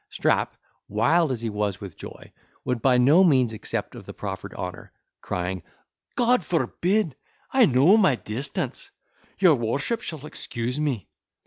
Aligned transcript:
Strap, 0.09 0.57
wild 0.87 1.31
as 1.31 1.41
he 1.41 1.49
was 1.51 1.79
with 1.79 1.95
joy, 1.95 2.33
would 2.65 2.81
by 2.81 2.97
no 2.97 3.23
means 3.23 3.53
accept 3.53 3.93
of 3.93 4.07
the 4.07 4.15
proffered 4.15 4.51
honour, 4.55 4.91
crying, 5.21 5.61
"God 6.15 6.43
forbid! 6.43 7.15
I 7.51 7.67
know 7.67 7.97
my 7.97 8.15
distance—your 8.15 9.53
worship 9.53 10.01
shall 10.01 10.25
excuse 10.25 10.79
me." 10.79 11.07